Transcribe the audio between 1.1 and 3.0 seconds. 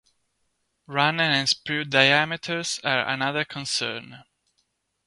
and sprue diameters